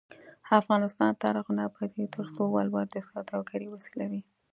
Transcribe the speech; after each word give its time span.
افغانستان 0.61 1.11
تر 1.23 1.33
هغو 1.39 1.51
نه 1.57 1.63
ابادیږي، 1.69 2.13
ترڅو 2.15 2.43
ولور 2.55 2.85
د 2.91 2.97
سوداګرۍ 3.09 3.67
وسیله 3.69 4.05
وي. 4.11 4.21